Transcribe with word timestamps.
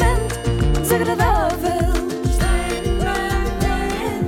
extremamente 0.00 0.80
desagradável. 0.80 1.94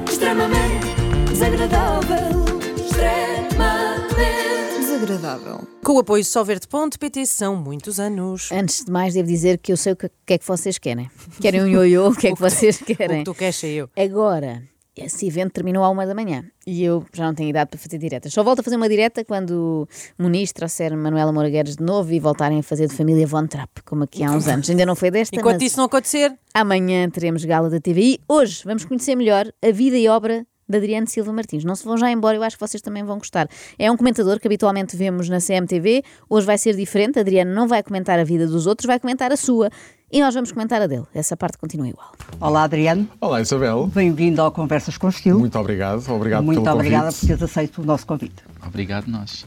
Extremamente 0.09 1.31
desagradável. 1.31 2.47
Extremamente 2.77 4.17
Desagradável. 4.81 5.67
Com 5.85 5.93
o 5.95 5.99
apoio 6.01 6.25
Solverde.pt 6.25 7.27
são 7.27 7.55
muitos 7.57 8.01
anos. 8.01 8.51
Antes 8.51 8.85
de 8.85 8.91
mais, 8.91 9.15
devo 9.15 9.29
dizer 9.29 9.59
que 9.59 9.73
eu 9.73 9.77
sei 9.77 9.93
o 9.93 9.97
que, 9.97 10.11
que 10.27 10.35
é 10.35 10.39
que 10.39 10.47
vocês 10.47 10.79
querem. 10.79 11.11
Querem 11.41 11.63
um 11.63 11.67
ioiô? 11.69 12.09
O 12.09 12.17
que 12.17 12.29
é 12.29 12.35
que 12.35 12.41
vocês 12.41 12.81
O 12.81 12.85
que 12.85 12.95
querem? 12.95 13.23
tu 13.25 13.35
queres 13.35 13.57
sei 13.57 13.75
eu. 13.75 13.89
Agora, 13.97 14.63
esse 14.97 15.27
evento 15.27 15.53
terminou 15.53 15.85
à 15.85 15.91
uma 15.91 16.07
da 16.07 16.15
manhã 16.15 16.45
e 16.67 16.83
eu 16.83 17.05
já 17.13 17.27
não 17.27 17.35
tenho 17.35 17.51
idade 17.51 17.71
para 17.71 17.79
fazer 17.79 17.99
diretas. 17.99 18.33
Só 18.33 18.43
volto 18.43 18.61
a 18.61 18.63
fazer 18.63 18.77
uma 18.77 18.89
direta 18.89 19.25
quando 19.25 19.87
o 20.19 20.23
Muniz 20.23 20.53
trouxer 20.53 20.97
Manuela 20.97 21.33
Moura 21.33 21.51
Guedes 21.51 21.77
de 21.77 21.85
novo 21.85 22.13
e 22.13 22.19
voltarem 22.19 22.59
a 22.59 22.63
fazer 22.63 22.89
de 22.89 22.95
família 22.95 23.27
Von 23.27 23.47
Trapp, 23.47 23.83
como 23.85 24.05
aqui 24.05 24.25
há 24.25 24.31
uns 24.31 24.49
anos. 24.49 24.69
Ainda 24.69 24.87
não 24.87 24.97
foi 24.97 25.11
desta, 25.11 25.37
Enquanto 25.37 25.63
isso 25.63 25.77
não 25.77 25.85
acontecer, 25.85 26.37
amanhã 26.55 27.09
teremos 27.11 27.45
gala 27.45 27.69
da 27.69 27.81
TVI. 27.81 28.21
Hoje 28.29 28.63
vamos 28.65 28.85
conhecer 28.85 29.15
melhor 29.15 29.47
a 29.63 29.71
vida 29.71 29.97
e 29.97 30.09
obra 30.09 30.47
de 30.69 30.77
Adriano 30.77 31.07
Silva 31.07 31.33
Martins. 31.33 31.65
Não 31.65 31.75
se 31.75 31.85
vão 31.85 31.97
já 31.97 32.11
embora, 32.11 32.37
eu 32.37 32.43
acho 32.43 32.57
que 32.57 32.61
vocês 32.67 32.81
também 32.83 33.05
vão 33.05 33.19
gostar. 33.19 33.49
É 33.79 33.91
um 33.91 33.97
comentador 33.97 34.39
que 34.41 34.47
habitualmente 34.49 34.97
vemos 34.97 35.29
na 35.29 35.39
CMTV. 35.41 36.03
Hoje 36.29 36.47
vai 36.47 36.59
ser 36.59 36.75
diferente. 36.77 37.19
Adriano 37.19 37.55
não 37.55 37.69
vai 37.69 37.83
comentar 37.83 38.19
a 38.19 38.25
vida 38.25 38.47
dos 38.47 38.67
outros, 38.67 38.87
vai 38.87 38.99
comentar 38.99 39.31
a 39.33 39.37
sua. 39.37 39.71
E 40.11 40.21
nós 40.21 40.35
vamos 40.35 40.53
comentar 40.53 40.81
a 40.81 40.87
dele. 40.87 41.05
Essa 41.15 41.37
parte 41.37 41.59
continua 41.59 41.89
igual. 41.89 42.13
Olá, 42.41 42.63
Adriano. 42.63 43.09
Olá 43.21 43.41
Isabel, 43.41 43.87
Bem-vindo 43.89 44.41
ao 44.41 44.53
Conversas 44.53 44.97
com 44.97 45.09
Estilo. 45.09 45.41
muito 45.41 45.59
obrigado, 45.59 46.09
obrigado 46.13 46.45
Muito 46.45 46.63
pelo 46.63 46.75
obrigada 46.77 47.07
por 47.07 47.13
convite. 47.15 47.27
teres 47.27 47.43
aceito 47.43 47.83
o 47.83 47.85
nosso 47.85 48.07
convite. 48.07 48.43
Obrigado, 48.65 49.09
nós. 49.09 49.47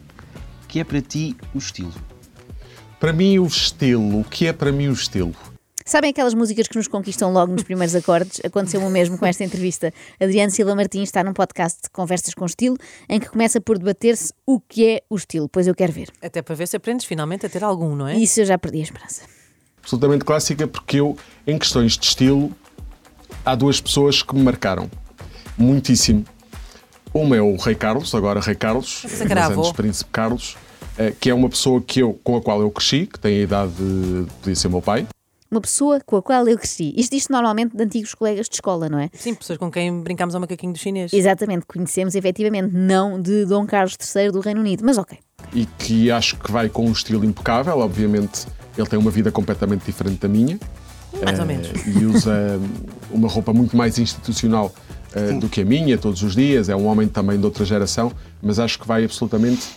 O 0.63 0.67
que 0.67 0.79
é 0.81 0.83
para 0.83 1.01
ti 1.01 1.35
o 1.55 1.57
estilo? 1.57 1.93
Para 2.99 3.13
mim 3.13 3.39
o 3.39 3.45
estilo, 3.45 4.19
o 4.19 4.23
que 4.25 4.47
é 4.47 4.53
para 4.53 4.71
mim 4.71 4.89
o 4.89 4.91
estilo? 4.93 5.33
Sabem 5.89 6.11
aquelas 6.11 6.35
músicas 6.35 6.67
que 6.67 6.77
nos 6.77 6.87
conquistam 6.87 7.33
logo 7.33 7.51
nos 7.51 7.63
primeiros 7.63 7.95
acordes? 7.95 8.39
Aconteceu 8.45 8.79
o 8.79 8.91
mesmo 8.91 9.17
com 9.17 9.25
esta 9.25 9.43
entrevista. 9.43 9.91
Adriano 10.21 10.51
Silva 10.51 10.75
Martins 10.75 11.09
está 11.09 11.23
num 11.23 11.33
podcast 11.33 11.81
de 11.81 11.89
Conversas 11.89 12.35
com 12.35 12.45
Estilo, 12.45 12.77
em 13.09 13.19
que 13.19 13.27
começa 13.27 13.59
por 13.59 13.75
debater-se 13.79 14.31
o 14.45 14.59
que 14.59 14.87
é 14.87 15.01
o 15.09 15.15
estilo. 15.15 15.49
Pois 15.49 15.65
eu 15.65 15.73
quero 15.73 15.91
ver. 15.91 16.11
até 16.21 16.43
para 16.43 16.53
ver 16.53 16.67
se 16.67 16.77
aprendes 16.77 17.07
finalmente 17.07 17.47
a 17.47 17.49
ter 17.49 17.63
algum, 17.63 17.95
não 17.95 18.07
é? 18.07 18.15
Isso 18.15 18.39
eu 18.39 18.45
já 18.45 18.55
perdi 18.55 18.81
a 18.81 18.83
esperança. 18.83 19.23
Absolutamente 19.81 20.23
clássica 20.23 20.67
porque 20.67 20.97
eu, 20.97 21.17
em 21.47 21.57
questões 21.57 21.97
de 21.97 22.05
estilo, 22.05 22.51
há 23.43 23.55
duas 23.55 23.81
pessoas 23.81 24.21
que 24.21 24.35
me 24.35 24.43
marcaram 24.43 24.87
muitíssimo. 25.57 26.23
Uma 27.11 27.35
é 27.35 27.41
o 27.41 27.55
Rei 27.55 27.73
Carlos, 27.73 28.13
agora 28.13 28.39
Rei 28.39 28.53
Carlos, 28.53 29.05
avô. 29.43 29.61
antes 29.61 29.71
Príncipe 29.71 30.11
Carlos, 30.11 30.55
eh, 30.99 31.15
que 31.19 31.31
é 31.31 31.33
uma 31.33 31.49
pessoa 31.49 31.81
que 31.81 32.01
eu, 32.01 32.13
com 32.23 32.37
a 32.37 32.41
qual 32.43 32.61
eu 32.61 32.69
cresci, 32.69 33.07
que 33.07 33.19
tem 33.19 33.39
a 33.39 33.41
idade 33.41 33.71
de 33.73 34.27
podia 34.39 34.55
ser 34.55 34.69
meu 34.69 34.83
pai. 34.83 35.07
Uma 35.51 35.61
pessoa 35.61 35.99
com 36.05 36.15
a 36.17 36.21
qual 36.21 36.47
eu 36.47 36.55
cresci. 36.57 36.93
Isto 36.95 37.15
diz 37.15 37.27
normalmente 37.27 37.75
de 37.75 37.83
antigos 37.83 38.13
colegas 38.13 38.47
de 38.47 38.55
escola, 38.55 38.87
não 38.87 38.99
é? 38.99 39.09
Sim, 39.13 39.33
pessoas 39.33 39.57
com 39.57 39.71
quem 39.71 40.01
brincámos 40.01 40.35
ao 40.35 40.41
macaquinho 40.41 40.73
do 40.73 40.77
chinês. 40.77 41.11
Exatamente, 41.11 41.65
conhecemos 41.65 42.13
efetivamente, 42.13 42.71
não 42.75 43.19
de 43.19 43.45
Dom 43.45 43.65
Carlos 43.65 43.95
III 44.15 44.31
do 44.31 44.41
Reino 44.41 44.61
Unido. 44.61 44.83
Mas 44.85 44.97
ok. 44.99 45.17
e 45.53 45.65
que 45.65 46.11
acho 46.11 46.37
que 46.37 46.51
vai 46.51 46.69
com 46.69 46.85
um 46.85 46.91
estilo 46.91 47.25
impecável. 47.25 47.79
Obviamente, 47.79 48.45
ele 48.77 48.87
tem 48.87 48.99
uma 48.99 49.09
vida 49.09 49.31
completamente 49.31 49.83
diferente 49.85 50.19
da 50.19 50.27
minha. 50.27 50.59
Mais 51.25 51.39
ou 51.39 51.45
Eh, 51.45 51.47
menos. 51.47 51.67
E 51.87 52.05
usa 52.05 52.59
uma 53.09 53.27
roupa 53.27 53.51
muito 53.51 53.75
mais 53.75 53.97
institucional 53.97 54.71
eh, 55.15 55.31
do 55.33 55.49
que 55.49 55.61
a 55.61 55.65
minha, 55.65 55.97
todos 55.97 56.21
os 56.21 56.35
dias. 56.35 56.69
É 56.69 56.75
um 56.75 56.85
homem 56.85 57.07
também 57.07 57.39
de 57.39 57.43
outra 57.45 57.65
geração, 57.65 58.11
mas 58.39 58.59
acho 58.59 58.77
que 58.77 58.87
vai 58.87 59.03
absolutamente 59.03 59.67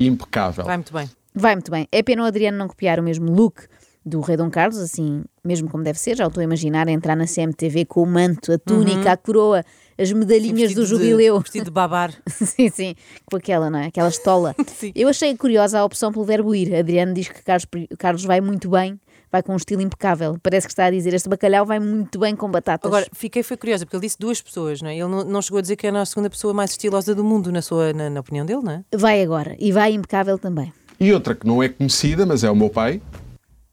impecável. 0.00 0.64
Vai 0.64 0.76
muito 0.76 0.92
bem. 0.92 1.08
Vai 1.32 1.54
muito 1.54 1.70
bem. 1.70 1.86
É 1.92 2.02
pena 2.02 2.22
o 2.24 2.26
Adriano 2.26 2.58
não 2.58 2.66
copiar 2.66 2.98
o 2.98 3.02
mesmo 3.04 3.30
look 3.32 3.62
do 4.10 4.20
Rei 4.20 4.36
Dom 4.36 4.50
Carlos, 4.50 4.78
assim, 4.78 5.22
mesmo 5.44 5.70
como 5.70 5.82
deve 5.82 5.98
ser. 5.98 6.16
Já 6.16 6.24
o 6.24 6.28
estou 6.28 6.40
a 6.40 6.44
imaginar 6.44 6.88
a 6.88 6.90
entrar 6.90 7.16
na 7.16 7.26
CMTV 7.26 7.84
com 7.86 8.02
o 8.02 8.06
manto, 8.06 8.52
a 8.52 8.58
túnica, 8.58 9.12
a 9.12 9.16
coroa, 9.16 9.64
as 9.98 10.12
medalhinhas 10.12 10.74
do 10.74 10.80
Vestido 10.82 10.98
de- 10.98 11.04
jubileu. 11.08 11.40
Vestido 11.40 11.64
de 11.66 11.70
babar. 11.70 12.12
sim, 12.28 12.68
sim, 12.68 12.94
com 13.24 13.36
aquela, 13.36 13.70
não 13.70 13.78
é? 13.78 13.86
Aquela 13.86 14.08
estola. 14.08 14.54
Eu 14.94 15.08
achei 15.08 15.34
curiosa 15.36 15.78
a 15.78 15.84
opção 15.84 16.12
pelo 16.12 16.24
verbo 16.24 16.54
ir. 16.54 16.74
Adriano 16.74 17.14
diz 17.14 17.28
que 17.28 17.42
Carlos, 17.42 17.66
Carlos 17.98 18.24
vai 18.24 18.40
muito 18.40 18.68
bem, 18.68 19.00
vai 19.30 19.42
com 19.42 19.52
um 19.52 19.56
estilo 19.56 19.80
impecável. 19.80 20.36
Parece 20.42 20.66
que 20.66 20.72
está 20.72 20.86
a 20.86 20.90
dizer: 20.90 21.14
este 21.14 21.28
bacalhau 21.28 21.64
vai 21.64 21.78
muito 21.78 22.18
bem 22.18 22.34
com 22.34 22.50
batatas. 22.50 22.88
Agora, 22.90 23.06
fiquei 23.12 23.42
foi 23.42 23.56
curiosa, 23.56 23.86
porque 23.86 23.96
ele 23.96 24.06
disse 24.06 24.18
duas 24.18 24.40
pessoas, 24.42 24.82
não 24.82 24.90
é? 24.90 24.94
Ele 24.94 25.08
não, 25.08 25.24
não 25.24 25.42
chegou 25.42 25.58
a 25.58 25.62
dizer 25.62 25.76
que 25.76 25.86
era 25.86 26.00
a 26.00 26.06
segunda 26.06 26.28
pessoa 26.28 26.52
mais 26.52 26.70
estilosa 26.72 27.14
do 27.14 27.22
mundo, 27.24 27.50
na, 27.52 27.62
sua, 27.62 27.92
na, 27.92 28.10
na 28.10 28.20
opinião 28.20 28.44
dele, 28.44 28.62
não 28.62 28.72
é? 28.72 28.84
vai 28.96 29.22
agora 29.22 29.54
e 29.58 29.70
vai 29.72 29.92
impecável 29.92 30.38
também. 30.38 30.72
E 30.98 31.12
outra 31.14 31.34
que 31.34 31.46
não 31.46 31.62
é 31.62 31.68
conhecida, 31.70 32.26
mas 32.26 32.44
é 32.44 32.50
o 32.50 32.54
meu 32.56 32.68
pai. 32.68 33.00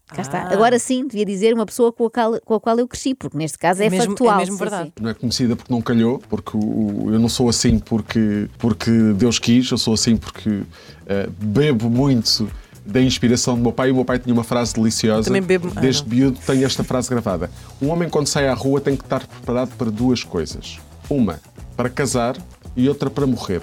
Cá 0.07 0.15
Ah. 0.17 0.21
está. 0.21 0.41
Agora 0.53 0.79
sim, 0.79 1.05
devia 1.05 1.25
dizer 1.25 1.53
uma 1.53 1.65
pessoa 1.65 1.91
com 1.91 2.05
a, 2.05 2.09
qual, 2.09 2.39
com 2.41 2.53
a 2.53 2.59
qual 2.59 2.79
eu 2.79 2.87
cresci, 2.87 3.13
porque 3.13 3.37
neste 3.37 3.57
caso 3.57 3.81
é, 3.83 3.87
É 3.87 3.89
mesmo- 3.89 4.07
factual. 4.11 4.35
é 4.35 4.37
mesmo 4.37 4.57
verdade. 4.57 4.85
sim. 4.87 5.03
Não 5.03 5.09
é 5.09 5.13
conhecida 5.13 5.55
porque 5.55 5.71
não 5.73 5.81
calhou, 5.81 6.19
porque 6.29 6.55
o- 6.55 7.09
eu 7.11 7.19
não 7.19 7.27
sou 7.29 7.49
assim 7.49 7.77
porque, 7.79 8.49
porque 8.57 8.89
Deus 9.15 9.37
quis, 9.39 9.69
eu 9.69 9.77
sou 9.77 9.93
assim 9.93 10.15
porque 10.15 10.61
eh, 11.05 11.29
bebo 11.39 11.89
muito 11.89 12.49
da 12.85 13.01
inspiração 13.01 13.55
do 13.55 13.61
meu 13.61 13.73
pai. 13.73 13.89
E 13.89 13.91
o 13.91 13.95
meu 13.95 14.05
pai 14.05 14.17
tinha 14.17 14.33
uma 14.33 14.45
frase 14.45 14.73
deliciosa. 14.73 15.25
Também 15.25 15.41
bebo- 15.41 15.71
ah, 15.75 15.79
Desde 15.81 16.03
não. 16.03 16.09
miúdo 16.15 16.39
tenho 16.45 16.65
esta 16.65 16.83
frase 16.85 17.09
gravada. 17.09 17.51
Um 17.81 17.89
homem, 17.89 18.09
quando 18.09 18.27
sai 18.27 18.47
à 18.47 18.53
rua, 18.53 18.79
tem 18.79 18.95
que 18.95 19.03
estar 19.03 19.27
preparado 19.27 19.75
para 19.77 19.91
duas 19.91 20.23
coisas: 20.23 20.79
uma 21.09 21.39
para 21.75 21.89
casar 21.89 22.37
e 22.77 22.87
outra 22.87 23.09
para 23.09 23.27
morrer. 23.27 23.61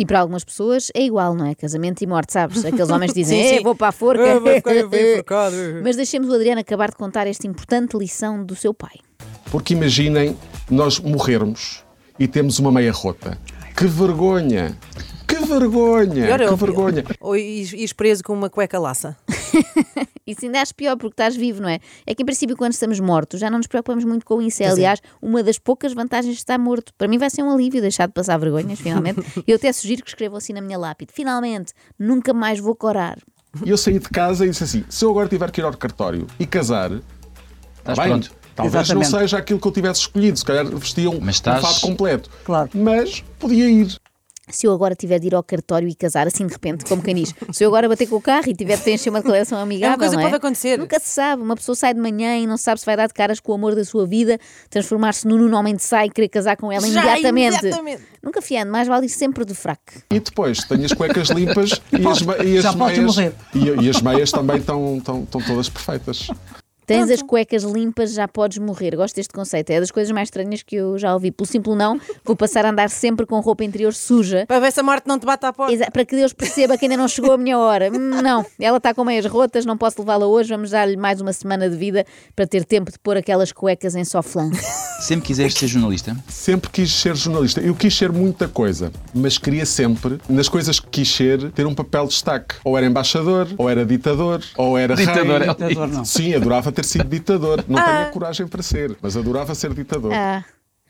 E 0.00 0.06
para 0.06 0.20
algumas 0.20 0.44
pessoas 0.44 0.92
é 0.94 1.02
igual, 1.02 1.34
não 1.34 1.44
é? 1.44 1.56
Casamento 1.56 2.02
e 2.02 2.06
morte, 2.06 2.32
sabes? 2.32 2.64
Aqueles 2.64 2.88
homens 2.88 3.12
que 3.12 3.18
dizem, 3.20 3.42
Sim, 3.42 3.48
"Eh, 3.54 3.56
sim. 3.58 3.64
vou 3.64 3.74
para 3.74 3.88
a 3.88 3.92
forca. 3.92 4.36
Ah, 4.36 4.38
vai 4.38 4.54
ficar 4.54 4.76
enforcado. 4.76 5.56
Mas 5.82 5.96
deixemos 5.96 6.28
o 6.30 6.34
Adriano 6.34 6.60
acabar 6.60 6.88
de 6.90 6.94
contar 6.96 7.26
esta 7.26 7.48
importante 7.48 7.96
lição 7.98 8.44
do 8.44 8.54
seu 8.54 8.72
pai. 8.72 8.98
Porque 9.50 9.74
imaginem 9.74 10.36
nós 10.70 11.00
morrermos 11.00 11.82
e 12.16 12.28
temos 12.28 12.60
uma 12.60 12.70
meia 12.70 12.92
rota. 12.92 13.36
Que 13.76 13.86
vergonha! 13.88 14.78
Que 15.26 15.36
vergonha! 15.44 16.26
Pior 16.26 16.40
é 16.42 16.46
que 16.48 16.54
vergonha! 16.54 17.04
Ou 17.20 17.36
ires 17.36 17.92
preso 17.92 18.22
com 18.22 18.32
uma 18.34 18.48
cueca 18.48 18.78
laça. 18.78 19.16
Isso 20.30 20.44
ainda 20.44 20.60
acho 20.60 20.74
pior 20.74 20.96
porque 20.96 21.14
estás 21.14 21.34
vivo, 21.34 21.62
não 21.62 21.68
é? 21.68 21.78
É 22.06 22.14
que 22.14 22.22
em 22.22 22.26
princípio 22.26 22.56
quando 22.56 22.72
estamos 22.72 23.00
mortos 23.00 23.40
já 23.40 23.48
não 23.48 23.58
nos 23.58 23.66
preocupamos 23.66 24.04
muito 24.04 24.26
com 24.26 24.42
isso. 24.42 24.62
É, 24.62 24.66
é. 24.66 24.70
aliás, 24.70 25.00
uma 25.22 25.42
das 25.42 25.58
poucas 25.58 25.92
vantagens 25.94 26.34
de 26.34 26.40
estar 26.40 26.58
morto. 26.58 26.92
Para 26.98 27.08
mim 27.08 27.16
vai 27.18 27.30
ser 27.30 27.42
um 27.42 27.50
alívio 27.50 27.80
deixar 27.80 28.06
de 28.06 28.12
passar 28.12 28.36
vergonhas, 28.38 28.78
finalmente. 28.78 29.20
Eu 29.46 29.56
até 29.56 29.72
sugiro 29.72 30.02
que 30.02 30.10
escrevam 30.10 30.36
assim 30.36 30.52
na 30.52 30.60
minha 30.60 30.78
lápide. 30.78 31.12
Finalmente, 31.14 31.72
nunca 31.98 32.34
mais 32.34 32.60
vou 32.60 32.74
corar. 32.74 33.18
E 33.64 33.70
eu 33.70 33.78
saí 33.78 33.98
de 33.98 34.08
casa 34.10 34.44
e 34.44 34.50
disse 34.50 34.62
assim: 34.62 34.84
se 34.88 35.04
eu 35.04 35.10
agora 35.10 35.26
tiver 35.28 35.50
que 35.50 35.60
ir 35.60 35.64
ao 35.64 35.74
cartório 35.74 36.26
e 36.38 36.46
casar, 36.46 36.90
tá 36.90 37.92
Estás 37.92 37.98
bem, 37.98 38.08
pronto. 38.08 38.30
talvez 38.54 38.74
Exatamente. 38.84 39.10
não 39.12 39.20
seja 39.20 39.38
aquilo 39.38 39.58
que 39.58 39.66
eu 39.66 39.72
tivesse 39.72 40.00
escolhido, 40.00 40.38
se 40.38 40.44
calhar 40.44 40.66
vestia 40.66 41.08
um, 41.08 41.14
Mas 41.14 41.22
um 41.22 41.30
estás- 41.30 41.62
fato 41.62 41.80
completo. 41.80 42.30
Claro. 42.44 42.70
Mas 42.74 43.24
podia 43.38 43.68
ir. 43.70 43.98
Se 44.50 44.66
eu 44.66 44.72
agora 44.72 44.94
tiver 44.94 45.18
de 45.18 45.28
ir 45.28 45.34
ao 45.34 45.42
cartório 45.42 45.88
e 45.88 45.94
casar, 45.94 46.26
assim 46.26 46.46
de 46.46 46.52
repente, 46.52 46.84
como 46.84 47.02
quem 47.02 47.14
diz, 47.14 47.34
se 47.52 47.64
eu 47.64 47.68
agora 47.68 47.88
bater 47.88 48.06
com 48.06 48.16
o 48.16 48.20
carro 48.20 48.48
e 48.48 48.54
tiver 48.54 48.76
de 48.76 48.82
preencher 48.82 49.10
uma 49.10 49.20
declaração 49.20 49.58
amigável, 49.58 49.98
coisa 49.98 50.14
não 50.14 50.20
que 50.20 50.26
é? 50.26 50.30
pode 50.30 50.36
acontecer. 50.36 50.78
Nunca 50.78 50.98
se 50.98 51.08
sabe. 51.08 51.42
Uma 51.42 51.56
pessoa 51.56 51.74
sai 51.74 51.94
de 51.94 52.00
manhã 52.00 52.36
e 52.36 52.46
não 52.46 52.56
sabe 52.56 52.80
se 52.80 52.86
vai 52.86 52.96
dar 52.96 53.06
de 53.06 53.14
caras 53.14 53.40
com 53.40 53.52
o 53.52 53.54
amor 53.54 53.74
da 53.74 53.84
sua 53.84 54.06
vida, 54.06 54.38
transformar-se 54.70 55.26
no 55.26 55.36
Nuno 55.36 55.56
Homem 55.56 55.74
de 55.74 55.82
Sai 55.82 56.06
e 56.06 56.10
querer 56.10 56.28
casar 56.28 56.56
com 56.56 56.72
ela 56.72 56.86
Já, 56.86 57.02
imediatamente. 57.02 57.58
imediatamente. 57.58 58.02
Nunca 58.22 58.42
fiando, 58.42 58.70
mais 58.72 58.88
vale 58.88 59.06
ir 59.06 59.10
sempre 59.10 59.44
de 59.44 59.54
fraco. 59.54 59.82
E 60.10 60.20
depois 60.20 60.58
tenho 60.64 60.84
as 60.84 60.92
cuecas 60.92 61.28
limpas 61.30 61.80
e, 61.92 62.06
as, 62.06 62.20
e 62.44 62.66
as 62.66 62.74
meias. 62.74 63.16
morrer. 63.16 63.32
E, 63.54 63.84
e 63.84 63.88
as 63.90 64.02
meias 64.02 64.30
também 64.30 64.56
estão, 64.56 64.96
estão, 64.98 65.22
estão 65.22 65.40
todas 65.40 65.68
perfeitas. 65.68 66.28
Tens 66.88 67.10
as 67.10 67.22
cuecas 67.22 67.62
limpas, 67.62 68.12
já 68.14 68.26
podes 68.26 68.58
morrer. 68.58 68.96
Gosto 68.96 69.14
deste 69.16 69.32
conceito. 69.32 69.70
É 69.70 69.78
das 69.80 69.90
coisas 69.90 70.10
mais 70.10 70.26
estranhas 70.28 70.62
que 70.62 70.74
eu 70.76 70.96
já 70.98 71.12
ouvi. 71.14 71.30
Pelo 71.30 71.46
simples 71.46 71.76
não, 71.76 72.00
vou 72.24 72.34
passar 72.34 72.64
a 72.64 72.70
andar 72.70 72.88
sempre 72.90 73.26
com 73.26 73.38
roupa 73.40 73.62
interior 73.62 73.92
suja. 73.94 74.44
Para 74.48 74.58
ver 74.58 74.72
se 74.72 74.80
a 74.80 74.82
morte 74.82 75.06
não 75.06 75.18
te 75.18 75.26
bate 75.26 75.44
à 75.46 75.52
porta. 75.52 75.72
Exa- 75.72 75.90
Para 75.92 76.04
que 76.04 76.16
Deus 76.16 76.32
perceba 76.32 76.76
que 76.78 76.86
ainda 76.86 76.96
não 76.96 77.06
chegou 77.06 77.32
a 77.32 77.38
minha 77.38 77.58
hora. 77.58 77.90
Hum, 77.92 78.22
Não, 78.22 78.44
ela 78.58 78.78
está 78.78 78.94
com 78.94 79.04
meias 79.04 79.26
rotas, 79.26 79.64
não 79.66 79.76
posso 79.76 80.00
levá-la 80.00 80.26
hoje. 80.26 80.48
Vamos 80.48 80.70
dar-lhe 80.70 80.96
mais 80.96 81.20
uma 81.20 81.32
semana 81.32 81.68
de 81.68 81.76
vida 81.76 82.06
para 82.34 82.46
ter 82.46 82.64
tempo 82.64 82.90
de 82.90 82.98
pôr 82.98 83.16
aquelas 83.16 83.52
cuecas 83.52 83.94
em 83.94 84.04
soflã. 84.04 84.50
Sempre 85.00 85.26
quiseste 85.26 85.60
ser 85.60 85.66
jornalista? 85.68 86.16
Sempre 86.28 86.70
quis 86.70 86.90
ser 86.92 87.14
jornalista. 87.14 87.60
Eu 87.60 87.74
quis 87.74 87.94
ser 87.96 88.10
muita 88.10 88.48
coisa, 88.48 88.90
mas 89.14 89.36
queria 89.38 89.64
sempre, 89.66 90.18
nas 90.28 90.48
coisas 90.48 90.80
que 90.80 90.88
quis 90.88 91.08
ser, 91.14 91.52
ter 91.52 91.66
um 91.66 91.74
papel 91.74 92.04
de 92.04 92.10
destaque. 92.10 92.56
Ou 92.64 92.76
era 92.76 92.86
embaixador, 92.86 93.46
ou 93.56 93.68
era 93.68 93.84
ditador, 93.84 94.42
ou 94.56 94.76
era 94.78 94.96
Ditador, 94.96 95.40
rei. 95.40 95.48
é 95.50 95.54
Ditador 95.54 95.88
não. 95.88 96.04
Sim, 96.04 96.34
adorava 96.34 96.72
ter 96.82 96.84
sido 96.88 97.04
ditador. 97.08 97.64
Não 97.68 97.82
tenho 97.82 98.02
a 98.02 98.06
coragem 98.06 98.46
para 98.46 98.62
ser, 98.62 98.96
mas 99.02 99.16
adorava 99.16 99.54
ser 99.54 99.72
ditador. 99.74 100.12
Ah, 100.12 100.44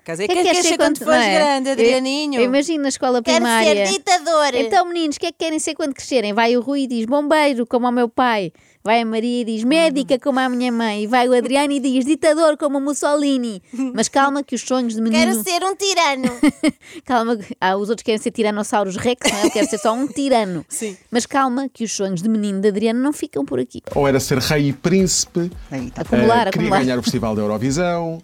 casa. 0.05 0.25
É 0.25 0.26
Que 0.26 0.32
que 0.35 0.38
é 0.40 0.43
que 0.43 0.50
queres 0.50 0.67
ser 0.67 0.76
quando 0.76 0.99
fores 0.99 1.11
não 1.20 1.23
é? 1.23 1.35
grande, 1.38 1.69
Eu- 1.69 1.73
Adrianinho? 1.73 2.40
Eu 2.40 2.44
imagino 2.44 2.82
na 2.82 2.88
escola 2.88 3.23
Quero 3.23 3.37
primária. 3.37 3.87
ser 3.87 3.93
ditador. 3.93 4.55
Então, 4.55 4.85
meninos, 4.87 5.17
o 5.17 5.20
que 5.20 5.26
é 5.26 5.32
que 5.32 5.38
querem 5.38 5.58
ser 5.58 5.75
quando 5.75 5.94
crescerem? 5.94 6.32
Vai 6.32 6.56
o 6.56 6.61
Rui 6.61 6.82
e 6.82 6.87
diz 6.87 7.05
bombeiro, 7.06 7.67
como 7.67 7.87
ao 7.87 7.93
meu 7.93 8.08
pai. 8.08 8.52
Vai 8.88 9.02
a 9.02 9.05
Maria 9.05 9.43
e 9.43 9.44
diz 9.44 9.64
médica, 9.64 10.19
como 10.19 10.40
à 10.40 10.49
minha 10.49 10.73
mãe. 10.73 11.02
E 11.02 11.06
vai 11.06 11.29
o 11.29 11.37
Adriano 11.37 11.70
e 11.75 11.79
diz 11.79 12.06
ditador, 12.06 12.56
como 12.56 12.79
o 12.79 12.81
Mussolini. 12.81 13.62
Mas 13.94 14.08
calma, 14.08 14.43
que 14.43 14.55
os 14.55 14.62
sonhos 14.62 14.94
de 14.94 15.02
menino. 15.02 15.23
Quero 15.26 15.43
ser 15.44 15.62
um 15.62 15.76
tirano. 15.76 16.31
Calma, 17.05 17.37
que- 17.37 17.55
ah, 17.61 17.76
os 17.76 17.90
outros 17.90 18.02
querem 18.02 18.19
ser 18.19 18.31
tiranossauros 18.31 18.96
rex, 18.96 19.31
não 19.31 19.38
é? 19.40 19.44
Eu 19.44 19.50
quero 19.50 19.69
ser 19.69 19.76
só 19.76 19.93
um 19.93 20.06
tirano. 20.08 20.64
Sim. 20.70 20.96
Mas 21.11 21.26
calma, 21.26 21.69
que 21.69 21.85
os 21.85 21.93
sonhos 21.93 22.23
de 22.23 22.31
menino 22.31 22.62
de 22.62 22.69
Adriano 22.69 22.99
não 22.99 23.12
ficam 23.12 23.44
por 23.44 23.61
aqui. 23.61 23.82
Ou 23.94 24.08
era 24.08 24.19
ser 24.19 24.38
rei 24.38 24.69
e 24.69 24.73
príncipe, 24.73 25.50
Aí 25.70 25.88
está. 25.88 26.00
Acumular, 26.00 26.46
eh, 26.46 26.50
queria 26.50 26.69
acumular. 26.69 26.79
ganhar 26.81 26.99
o 26.99 27.02
Festival 27.02 27.35
da 27.37 27.43
Eurovisão, 27.43 28.23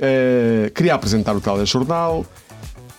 eh, 0.00 0.72
queria 0.74 0.94
apresentar 0.94 1.36
o 1.36 1.40
telejornal 1.40 2.26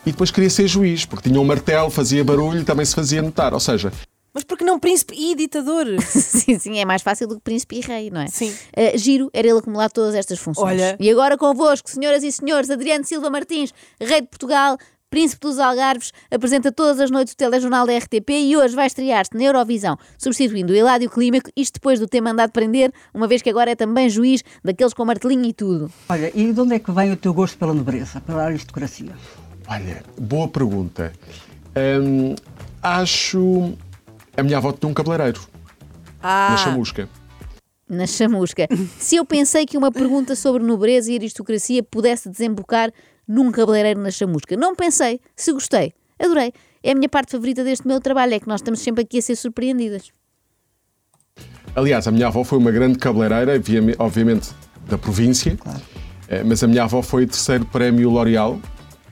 e 0.05 0.11
depois 0.11 0.31
queria 0.31 0.49
ser 0.49 0.65
juiz, 0.65 1.03
porque 1.03 1.27
tinha 1.27 1.41
um 1.41 1.45
martelo, 1.45 1.89
fazia 1.89 2.23
barulho 2.23 2.61
e 2.61 2.63
também 2.63 2.85
se 2.85 2.95
fazia 2.95 3.21
notar. 3.21 3.53
Ou 3.53 3.59
seja, 3.59 3.91
Mas 4.33 4.43
porque 4.43 4.63
não 4.63 4.79
príncipe 4.79 5.13
e 5.15 5.35
ditador? 5.35 5.85
sim, 6.01 6.57
sim, 6.57 6.79
é 6.79 6.85
mais 6.85 7.01
fácil 7.01 7.27
do 7.27 7.35
que 7.35 7.41
príncipe 7.41 7.77
e 7.77 7.81
rei, 7.81 8.09
não 8.09 8.21
é? 8.21 8.27
Sim. 8.27 8.49
Uh, 8.49 8.97
giro 8.97 9.29
era 9.33 9.47
ele 9.47 9.59
acumular 9.59 9.89
todas 9.89 10.15
estas 10.15 10.39
funções. 10.39 10.81
Olha. 10.81 10.97
E 10.99 11.09
agora 11.09 11.37
convosco, 11.37 11.89
senhoras 11.89 12.23
e 12.23 12.31
senhores, 12.31 12.69
Adriano 12.69 13.03
Silva 13.03 13.29
Martins, 13.29 13.73
rei 13.99 14.21
de 14.21 14.27
Portugal, 14.27 14.77
príncipe 15.09 15.41
dos 15.45 15.59
Algarves, 15.59 16.13
apresenta 16.31 16.71
todas 16.71 16.99
as 17.01 17.11
noites 17.11 17.33
o 17.33 17.37
telejornal 17.37 17.85
da 17.85 17.97
RTP 17.97 18.29
e 18.29 18.55
hoje 18.55 18.73
vai 18.73 18.87
estrear-se 18.87 19.35
na 19.35 19.43
Eurovisão, 19.43 19.97
substituindo 20.17 20.71
o 20.71 20.75
Eládio 20.75 21.09
Clímaco, 21.09 21.49
isto 21.55 21.73
depois 21.73 21.99
do 21.99 22.07
ter 22.07 22.21
mandado 22.21 22.51
prender, 22.51 22.93
uma 23.13 23.27
vez 23.27 23.41
que 23.41 23.49
agora 23.49 23.71
é 23.71 23.75
também 23.75 24.09
juiz 24.09 24.41
daqueles 24.63 24.93
com 24.93 25.03
martelinho 25.03 25.45
e 25.45 25.53
tudo. 25.53 25.91
Olha, 26.07 26.31
e 26.33 26.53
de 26.53 26.61
onde 26.61 26.75
é 26.75 26.79
que 26.79 26.91
vem 26.93 27.11
o 27.11 27.17
teu 27.17 27.33
gosto 27.33 27.57
pela 27.57 27.73
nobreza, 27.73 28.21
pela 28.21 28.45
aristocracia? 28.45 29.11
olha, 29.71 30.03
boa 30.19 30.47
pergunta. 30.47 31.13
Hum, 31.75 32.35
acho. 32.83 33.73
A 34.37 34.43
minha 34.43 34.57
avó 34.57 34.71
tinha 34.71 34.89
um 34.89 34.93
cabeleireiro 34.93 35.41
Ah, 36.21 36.49
na 36.51 36.57
chamusca. 36.57 37.09
Na 37.89 38.07
chamusca. 38.07 38.67
Se 38.97 39.15
eu 39.17 39.25
pensei 39.25 39.65
que 39.65 39.77
uma 39.77 39.91
pergunta 39.91 40.35
sobre 40.35 40.63
nobreza 40.63 41.11
e 41.11 41.15
aristocracia 41.15 41.83
pudesse 41.83 42.29
desembocar 42.29 42.91
num 43.27 43.51
cabeleireiro 43.51 43.99
na 43.99 44.11
chamusca. 44.11 44.55
Não 44.55 44.75
pensei. 44.75 45.19
Se 45.35 45.51
gostei. 45.51 45.93
Adorei. 46.19 46.53
É 46.83 46.91
a 46.91 46.95
minha 46.95 47.09
parte 47.09 47.31
favorita 47.31 47.63
deste 47.63 47.87
meu 47.87 47.99
trabalho, 47.99 48.33
é 48.33 48.39
que 48.39 48.47
nós 48.47 48.59
estamos 48.61 48.79
sempre 48.79 49.03
aqui 49.03 49.19
a 49.19 49.21
ser 49.21 49.35
surpreendidas. 49.35 50.11
Aliás, 51.75 52.07
a 52.07 52.11
minha 52.11 52.27
avó 52.27 52.43
foi 52.43 52.57
uma 52.57 52.71
grande 52.71 52.97
cabeleireira, 52.97 53.55
obviamente- 53.55 53.95
obviamente 53.99 54.49
da 54.87 54.97
província, 54.97 55.57
Eh, 56.27 56.43
mas 56.45 56.63
a 56.63 56.67
minha 56.67 56.83
avó 56.83 57.01
foi 57.01 57.25
o 57.25 57.27
terceiro 57.27 57.65
prémio 57.65 58.09
L'Oréal, 58.09 58.57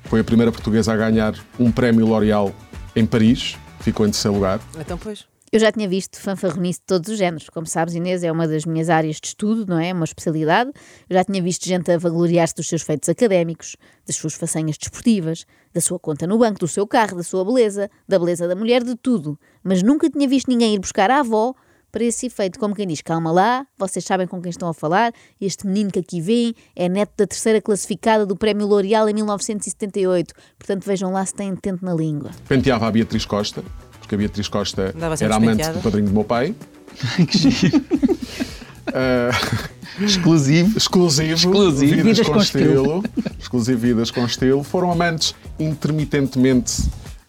foi 0.05 0.21
a 0.21 0.23
primeira 0.23 0.53
portuguesa 0.53 0.93
a 0.93 0.95
ganhar 0.95 1.33
um 1.59 1.69
prémio 1.69 2.05
L'Oréal 2.07 2.53
em 2.95 3.05
Paris, 3.05 3.57
ficou 3.79 4.05
em 4.05 4.11
terceiro 4.11 4.35
lugar. 4.35 4.59
então 4.79 4.97
pois. 4.97 5.25
Eu 5.51 5.59
já 5.59 5.71
tinha 5.71 5.89
visto 5.89 6.19
fanfarronice 6.19 6.79
de 6.79 6.85
todos 6.85 7.09
os 7.09 7.17
géneros. 7.17 7.49
Como 7.49 7.65
sabes, 7.65 7.95
Inês, 7.95 8.23
é 8.23 8.31
uma 8.31 8.47
das 8.47 8.65
minhas 8.65 8.87
áreas 8.87 9.15
de 9.15 9.29
estudo, 9.29 9.65
não 9.67 9.79
é? 9.79 9.89
É 9.89 9.93
uma 9.93 10.05
especialidade. 10.05 10.71
Eu 11.09 11.15
já 11.15 11.23
tinha 11.23 11.41
visto 11.41 11.65
gente 11.65 11.91
a 11.91 11.97
vangloriar-se 11.97 12.53
dos 12.53 12.69
seus 12.69 12.83
feitos 12.83 13.09
académicos, 13.09 13.75
das 14.05 14.15
suas 14.15 14.35
façanhas 14.35 14.77
desportivas, 14.77 15.47
da 15.73 15.81
sua 15.81 15.97
conta 15.97 16.27
no 16.27 16.37
banco, 16.37 16.59
do 16.59 16.67
seu 16.67 16.85
carro, 16.85 17.17
da 17.17 17.23
sua 17.23 17.43
beleza, 17.43 17.89
da 18.07 18.19
beleza 18.19 18.47
da 18.47 18.55
mulher, 18.55 18.83
de 18.83 18.95
tudo. 18.95 19.39
Mas 19.63 19.81
nunca 19.81 20.07
tinha 20.07 20.27
visto 20.27 20.49
ninguém 20.49 20.75
ir 20.75 20.79
buscar 20.79 21.09
a 21.09 21.21
avó 21.21 21.55
para 21.91 22.03
esse 22.03 22.27
efeito. 22.27 22.59
Como 22.59 22.75
quem 22.75 22.87
diz, 22.87 23.01
calma 23.01 23.31
lá, 23.31 23.65
vocês 23.77 24.03
sabem 24.05 24.27
com 24.27 24.41
quem 24.41 24.49
estão 24.49 24.69
a 24.69 24.73
falar, 24.73 25.13
este 25.39 25.65
menino 25.67 25.91
que 25.91 25.99
aqui 25.99 26.21
vem 26.21 26.53
é 26.75 26.87
neto 26.89 27.13
da 27.17 27.27
terceira 27.27 27.61
classificada 27.61 28.25
do 28.25 28.35
Prémio 28.35 28.67
L'Oréal 28.67 29.09
em 29.09 29.13
1978. 29.13 30.33
Portanto, 30.57 30.85
vejam 30.85 31.11
lá 31.11 31.25
se 31.25 31.33
têm 31.33 31.49
intento 31.49 31.83
na 31.83 31.93
língua. 31.93 32.31
Penteava 32.47 32.87
a 32.87 32.91
Beatriz 32.91 33.25
Costa, 33.25 33.63
porque 33.99 34.15
a 34.15 34.17
Beatriz 34.17 34.47
Costa 34.47 34.93
era 35.21 35.35
amante 35.35 35.57
despenteada. 35.57 35.73
do 35.73 35.81
padrinho 35.81 36.07
do 36.07 36.13
meu 36.13 36.23
pai. 36.23 36.55
que 37.29 37.37
giro. 37.37 37.83
Exclusivo. 40.01 40.77
Exclusivo, 40.77 41.33
Exclusivo. 41.33 41.95
Vidas, 41.95 42.05
Vidas 42.05 42.27
com, 42.27 42.33
com 42.33 42.39
estilo. 42.39 43.03
Exclusivo 43.39 43.79
Vidas 43.79 44.11
com 44.11 44.25
Estilo. 44.25 44.63
Foram 44.63 44.91
amantes 44.91 45.35
intermitentemente 45.59 46.83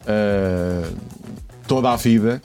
eh, 0.07 0.89
toda 1.67 1.91
a 1.93 1.97
vida. 1.97 2.41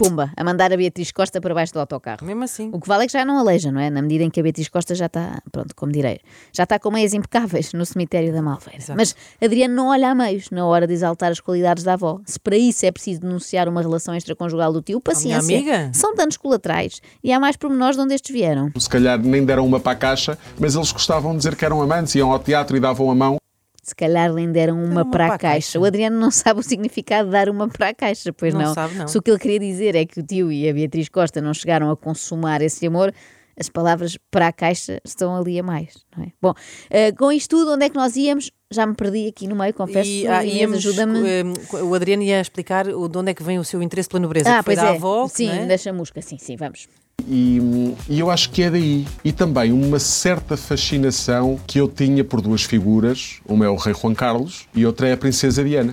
Pumba, 0.00 0.32
a 0.34 0.42
mandar 0.42 0.72
a 0.72 0.76
Beatriz 0.76 1.12
Costa 1.12 1.40
para 1.40 1.54
baixo 1.54 1.74
do 1.74 1.80
autocarro. 1.80 2.24
Mesmo 2.24 2.42
assim. 2.44 2.70
O 2.72 2.80
que 2.80 2.88
vale 2.88 3.04
é 3.04 3.06
que 3.06 3.12
já 3.12 3.24
não 3.24 3.38
aleija, 3.38 3.70
não 3.70 3.80
é? 3.80 3.90
Na 3.90 4.00
medida 4.00 4.24
em 4.24 4.30
que 4.30 4.40
a 4.40 4.42
Beatriz 4.42 4.68
Costa 4.68 4.94
já 4.94 5.06
está, 5.06 5.42
pronto, 5.52 5.74
como 5.76 5.92
direi, 5.92 6.20
já 6.52 6.62
está 6.62 6.78
com 6.78 6.90
meias 6.90 7.12
impecáveis 7.12 7.72
no 7.72 7.84
cemitério 7.84 8.32
da 8.32 8.40
Malveira. 8.40 8.78
Exato. 8.78 8.96
Mas 8.96 9.14
Adriano 9.42 9.74
não 9.74 9.88
olha 9.88 10.10
a 10.10 10.14
meios 10.14 10.50
na 10.50 10.64
hora 10.64 10.86
de 10.86 10.94
exaltar 10.94 11.30
as 11.30 11.40
qualidades 11.40 11.84
da 11.84 11.94
avó. 11.94 12.18
Se 12.24 12.40
para 12.40 12.56
isso 12.56 12.86
é 12.86 12.90
preciso 12.90 13.20
denunciar 13.20 13.68
uma 13.68 13.82
relação 13.82 14.14
extraconjugal 14.14 14.72
do 14.72 14.80
tio, 14.80 15.00
paciência. 15.00 15.56
amiga. 15.56 15.90
São 15.92 16.14
danos 16.14 16.36
colaterais 16.36 17.02
e 17.22 17.32
há 17.32 17.38
mais 17.38 17.56
pormenores 17.56 17.96
de 17.96 18.02
onde 18.02 18.14
estes 18.14 18.32
vieram. 18.32 18.70
Se 18.78 18.88
calhar 18.88 19.18
nem 19.18 19.44
deram 19.44 19.66
uma 19.66 19.78
para 19.78 19.92
a 19.92 19.96
caixa, 19.96 20.38
mas 20.58 20.74
eles 20.74 20.92
gostavam 20.92 21.32
de 21.32 21.38
dizer 21.38 21.56
que 21.56 21.64
eram 21.64 21.82
amantes, 21.82 22.14
iam 22.14 22.32
ao 22.32 22.38
teatro 22.38 22.76
e 22.76 22.80
davam 22.80 23.10
a 23.10 23.14
mão. 23.14 23.39
Se 23.90 23.94
calhar 23.96 24.32
lhe 24.32 24.46
deram 24.46 24.76
uma, 24.82 25.02
uma 25.02 25.04
para 25.10 25.24
a 25.24 25.26
para 25.28 25.34
a 25.34 25.38
caixa. 25.38 25.54
caixa. 25.72 25.80
O 25.80 25.84
Adriano 25.84 26.18
não 26.18 26.30
sabe 26.30 26.60
o 26.60 26.62
significado 26.62 27.26
de 27.26 27.32
dar 27.32 27.48
uma 27.48 27.68
para 27.68 27.88
a 27.88 27.94
caixa, 27.94 28.32
pois 28.32 28.54
Não 28.54 28.60
não. 28.62 28.74
sabe, 28.74 28.94
não. 28.94 29.08
Se 29.08 29.18
o 29.18 29.22
que 29.22 29.30
ele 29.30 29.38
queria 29.38 29.58
dizer 29.58 29.94
é 29.94 30.04
que 30.06 30.20
o 30.20 30.22
tio 30.22 30.50
e 30.52 30.68
a 30.68 30.72
Beatriz 30.72 31.08
Costa 31.08 31.40
não 31.40 31.52
chegaram 31.52 31.90
a 31.90 31.96
consumar 31.96 32.62
esse 32.62 32.86
amor, 32.86 33.12
as 33.58 33.68
palavras 33.68 34.16
para 34.30 34.46
a 34.46 34.52
caixa 34.52 35.00
estão 35.04 35.36
ali 35.36 35.58
a 35.58 35.62
mais, 35.62 35.94
não 36.16 36.24
é? 36.24 36.28
Bom, 36.40 36.54
eh, 36.88 37.12
com 37.12 37.30
isto 37.30 37.56
tudo, 37.58 37.72
onde 37.72 37.84
é 37.84 37.90
que 37.90 37.96
nós 37.96 38.16
íamos? 38.16 38.50
Já 38.70 38.86
me 38.86 38.94
perdi 38.94 39.26
aqui 39.28 39.46
no 39.48 39.54
meio, 39.56 39.74
confesso. 39.74 40.08
E, 40.08 40.26
ah, 40.28 40.42
íamos, 40.44 40.78
ajuda-me. 40.78 41.18
eh, 41.28 41.42
o 41.82 41.94
Adriano 41.94 42.22
ia 42.22 42.40
explicar 42.40 42.84
de 42.86 42.94
onde 42.94 43.30
é 43.32 43.34
que 43.34 43.42
vem 43.42 43.58
o 43.58 43.64
seu 43.64 43.82
interesse 43.82 44.08
pela 44.08 44.20
nobreza. 44.20 44.48
Ah, 44.50 44.58
que 44.58 44.64
foi 44.66 44.74
pois 44.76 44.86
da 44.86 44.92
é. 44.92 44.96
avó, 44.96 45.26
Sim, 45.28 45.50
é? 45.50 45.66
da 45.66 45.76
chamusca, 45.76 46.22
sim, 46.22 46.38
sim, 46.38 46.56
vamos. 46.56 46.86
E, 47.32 47.94
e 48.08 48.18
eu 48.18 48.28
acho 48.28 48.50
que 48.50 48.60
é 48.60 48.68
daí. 48.70 49.06
E 49.24 49.30
também 49.30 49.72
uma 49.72 50.00
certa 50.00 50.56
fascinação 50.56 51.60
que 51.64 51.78
eu 51.78 51.86
tinha 51.86 52.24
por 52.24 52.40
duas 52.40 52.64
figuras. 52.64 53.40
Uma 53.46 53.66
é 53.66 53.68
o 53.68 53.76
rei 53.76 53.94
Juan 53.94 54.14
Carlos 54.14 54.66
e 54.74 54.84
outra 54.84 55.06
é 55.06 55.12
a 55.12 55.16
princesa 55.16 55.62
Diana. 55.62 55.92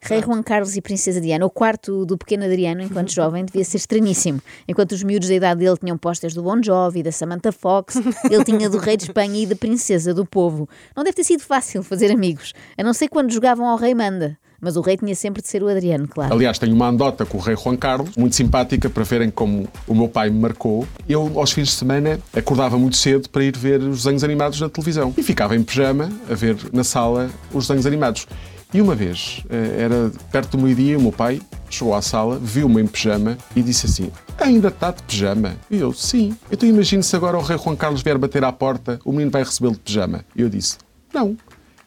Rei 0.00 0.22
Juan 0.22 0.42
Carlos 0.42 0.76
e 0.76 0.82
Princesa 0.82 1.22
Diana. 1.22 1.46
O 1.46 1.50
quarto 1.50 2.04
do 2.04 2.18
pequeno 2.18 2.44
Adriano, 2.44 2.82
enquanto 2.82 3.12
jovem, 3.12 3.44
devia 3.46 3.64
ser 3.64 3.78
estranhíssimo. 3.78 4.40
Enquanto 4.68 4.92
os 4.92 5.02
miúdos 5.02 5.28
da 5.28 5.34
idade 5.34 5.60
dele 5.60 5.76
tinham 5.76 5.96
pósteres 5.96 6.34
do 6.34 6.42
Bon 6.42 6.62
Jovi, 6.62 7.02
da 7.02 7.10
Samantha 7.10 7.50
Fox, 7.50 7.96
ele 8.30 8.44
tinha 8.44 8.68
do 8.68 8.78
rei 8.78 8.96
de 8.96 9.04
Espanha 9.04 9.42
e 9.42 9.46
da 9.46 9.56
princesa 9.56 10.12
do 10.12 10.24
povo. 10.24 10.68
Não 10.94 11.02
deve 11.02 11.16
ter 11.16 11.24
sido 11.24 11.42
fácil 11.42 11.82
fazer 11.82 12.12
amigos, 12.12 12.52
a 12.76 12.82
não 12.82 12.92
ser 12.92 13.08
quando 13.08 13.32
jogavam 13.32 13.66
ao 13.66 13.76
rei 13.76 13.94
manda. 13.94 14.38
Mas 14.60 14.76
o 14.76 14.80
rei 14.80 14.96
tinha 14.96 15.14
sempre 15.14 15.40
de 15.40 15.48
ser 15.48 15.62
o 15.62 15.68
Adriano, 15.68 16.08
claro. 16.08 16.34
Aliás, 16.34 16.58
tenho 16.58 16.74
uma 16.74 16.88
andota 16.88 17.24
com 17.24 17.38
o 17.38 17.40
rei 17.40 17.56
Juan 17.56 17.76
Carlos, 17.76 18.10
muito 18.16 18.34
simpática, 18.34 18.90
para 18.90 19.04
verem 19.04 19.30
como 19.30 19.68
o 19.86 19.94
meu 19.94 20.08
pai 20.08 20.30
me 20.30 20.40
marcou. 20.40 20.86
Eu, 21.08 21.38
aos 21.38 21.52
fins 21.52 21.68
de 21.68 21.74
semana, 21.74 22.18
acordava 22.34 22.76
muito 22.76 22.96
cedo 22.96 23.28
para 23.30 23.44
ir 23.44 23.56
ver 23.56 23.80
os 23.80 24.02
desenhos 24.02 24.24
animados 24.24 24.60
na 24.60 24.68
televisão. 24.68 25.14
E 25.16 25.22
ficava 25.22 25.54
em 25.54 25.62
pijama 25.62 26.10
a 26.28 26.34
ver 26.34 26.56
na 26.72 26.82
sala 26.82 27.30
os 27.52 27.66
desenhos 27.66 27.86
animados. 27.86 28.26
E 28.74 28.82
uma 28.82 28.94
vez, 28.94 29.42
eh, 29.48 29.82
era 29.84 30.12
perto 30.30 30.56
do 30.56 30.62
meio-dia, 30.62 30.98
o 30.98 31.00
meu 31.00 31.12
pai 31.12 31.40
chegou 31.70 31.94
à 31.94 32.02
sala, 32.02 32.38
viu-me 32.38 32.82
em 32.82 32.86
pijama 32.86 33.38
e 33.56 33.62
disse 33.62 33.86
assim: 33.86 34.10
Ainda 34.38 34.68
está 34.68 34.90
de 34.90 35.02
pijama? 35.04 35.54
E 35.70 35.78
eu, 35.78 35.92
sim. 35.94 36.36
Então 36.52 36.68
imagine 36.68 37.02
se 37.02 37.16
agora 37.16 37.38
o 37.38 37.42
rei 37.42 37.56
Juan 37.56 37.76
Carlos 37.76 38.02
vier 38.02 38.18
bater 38.18 38.44
à 38.44 38.52
porta, 38.52 38.98
o 39.04 39.12
menino 39.12 39.30
vai 39.30 39.42
recebê-lo 39.42 39.72
de 39.72 39.80
pijama. 39.80 40.24
E 40.36 40.42
eu 40.42 40.50
disse: 40.50 40.76
Não. 41.14 41.34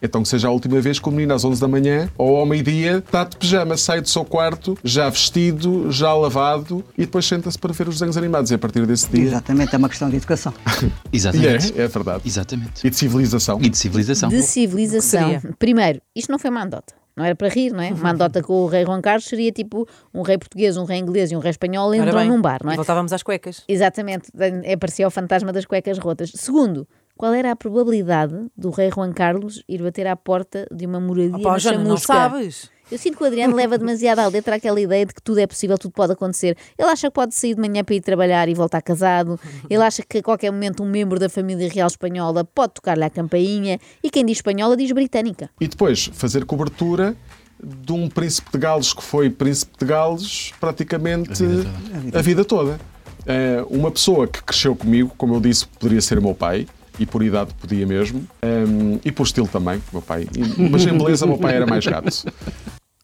Então 0.02 0.24
que 0.24 0.30
seja 0.30 0.48
a 0.48 0.52
última 0.52 0.82
vez 0.82 1.00
que 1.00 1.08
o 1.08 1.12
menino 1.12 1.34
às 1.34 1.46
11 1.46 1.62
da 1.62 1.68
manhã 1.68 2.10
ou 2.18 2.38
ao 2.38 2.46
meio-dia 2.46 2.98
está 2.98 3.24
de 3.24 3.38
pijama, 3.38 3.78
sai 3.78 4.02
do 4.02 4.10
seu 4.10 4.26
quarto, 4.26 4.78
já 4.84 5.10
vestido, 5.10 5.92
já 5.92 6.14
lavado 6.14 6.84
e 6.98 7.02
depois 7.02 7.26
senta-se 7.26 7.58
para 7.58 7.72
ver 7.74 7.88
os 7.88 7.96
desenhos 7.96 8.18
animados. 8.18 8.52
E 8.52 8.56
a 8.56 8.58
partir 8.58 8.86
desse 8.86 9.10
dia. 9.10 9.26
Exatamente, 9.26 9.76
é 9.76 9.78
uma 9.78 9.90
questão 9.90 10.10
de 10.10 10.18
educação. 10.18 10.54
E 11.12 11.18
Exatamente. 11.18 11.80
é, 11.80 11.84
é 11.84 11.88
verdade. 11.88 12.22
Exatamente. 12.26 12.86
E 12.86 12.90
de 12.90 12.96
civilização. 12.96 13.60
E 13.62 13.70
de 13.70 13.78
civilização. 13.78 14.30
De 14.30 14.42
civilização. 14.42 15.42
Primeiro, 15.60 16.02
isto 16.16 16.32
não 16.32 16.40
foi 16.40 16.50
uma 16.50 16.64
andota. 16.64 16.94
Não 17.16 17.26
era 17.26 17.36
para 17.36 17.50
rir, 17.50 17.72
não 17.72 17.82
é? 17.82 17.92
Uma 17.92 18.12
andota 18.12 18.42
com 18.42 18.54
o 18.54 18.68
rei 18.68 18.86
Juan 18.86 19.02
Carlos 19.02 19.26
seria 19.26 19.52
tipo 19.52 19.88
um 20.14 20.22
rei 20.22 20.38
português, 20.38 20.78
um 20.78 20.86
rei 20.86 20.98
inglês 20.98 21.32
e 21.32 21.36
um 21.36 21.40
rei 21.40 21.52
espanhol 21.52 21.94
entram 21.94 22.14
bem, 22.14 22.28
num 22.30 22.42
bar, 22.42 22.60
não 22.64 22.72
e 22.72 22.74
é? 22.74 22.76
voltávamos 22.78 23.12
às 23.12 23.22
cuecas. 23.22 23.64
Exatamente, 23.68 24.32
aparecia 24.74 25.06
o 25.06 25.12
fantasma 25.12 25.52
das 25.52 25.66
cuecas 25.66 25.98
rotas. 26.00 26.32
Segundo, 26.36 26.88
qual 27.22 27.36
era 27.36 27.52
a 27.52 27.56
probabilidade 27.56 28.34
do 28.58 28.72
rei 28.72 28.90
Juan 28.90 29.14
Carlos 29.14 29.64
ir 29.70 29.80
bater 29.84 30.08
à 30.08 30.16
porta 30.16 30.68
de 30.72 30.88
uma 30.88 31.00
moradia 31.00 31.38
Opa, 31.38 31.56
na 31.72 31.78
não 31.78 31.96
sabes? 31.96 32.72
Eu 32.92 32.98
sinto 32.98 33.16
que 33.16 33.24
o 33.24 33.28
Adriano 33.28 33.56
leva 33.56 33.78
demasiado 33.78 34.18
à 34.18 34.28
letra 34.28 34.56
aquela 34.56 34.82
ideia 34.82 35.06
de 35.06 35.14
que 35.14 35.22
tudo 35.22 35.40
é 35.40 35.46
possível, 35.46 35.78
tudo 35.78 35.92
pode 35.92 36.14
acontecer. 36.14 36.58
Ele 36.76 36.90
acha 36.90 37.12
que 37.12 37.14
pode 37.14 37.36
sair 37.36 37.54
de 37.54 37.62
manhã 37.62 37.84
para 37.84 37.94
ir 37.94 38.02
trabalhar 38.02 38.50
e 38.50 38.56
voltar 38.56 38.82
casado. 38.82 39.40
Ele 39.70 39.84
acha 39.84 40.02
que 40.02 40.18
a 40.18 40.24
qualquer 40.24 40.50
momento 40.50 40.82
um 40.82 40.90
membro 40.90 41.20
da 41.20 41.30
família 41.30 41.70
real 41.70 41.86
espanhola 41.86 42.44
pode 42.44 42.74
tocar-lhe 42.74 43.04
a 43.04 43.10
campainha. 43.12 43.80
E 44.04 44.10
quem 44.10 44.26
diz 44.26 44.40
espanhola 44.40 44.76
diz 44.76 44.92
britânica. 44.92 45.48
E 45.62 45.68
depois 45.68 46.10
fazer 46.14 46.44
cobertura 46.44 47.16
de 47.64 47.92
um 47.94 48.10
príncipe 48.10 48.52
de 48.52 48.58
Gales 48.58 48.94
que 48.94 49.04
foi 49.04 49.30
príncipe 49.30 49.78
de 49.78 49.86
Gales 49.86 50.54
praticamente 50.60 51.30
A 51.30 51.36
vida 51.36 51.64
toda. 51.64 52.18
a 52.18 52.22
vida 52.24 52.46
toda. 52.46 52.80
Eh, 53.28 53.64
uma 53.70 53.92
pessoa 53.92 54.28
que 54.28 54.42
cresceu 54.42 54.76
comigo, 54.76 55.14
como 55.16 55.36
eu 55.36 55.40
disse, 55.40 55.68
poderia 55.68 56.02
ser 56.02 56.18
o 56.18 56.22
meu 56.24 56.34
pai, 56.34 56.66
e 57.00 57.06
por 57.06 57.24
idade 57.24 57.54
podia 57.56 57.86
mesmo. 57.86 58.26
Um, 58.44 59.00
e 59.04 59.12
por 59.12 59.24
estilo 59.24 59.48
também, 59.48 59.78
o 59.78 59.94
meu 59.94 60.02
pai. 60.02 60.28
Mas 60.72 60.86
em 60.86 60.98
beleza, 60.98 61.26
o 61.26 61.30
meu 61.30 61.38
pai 61.38 61.56
era 61.56 61.66
mais 61.66 61.86
gato. 61.86 62.26